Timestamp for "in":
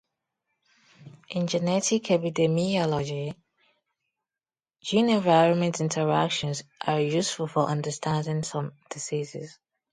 1.29-1.45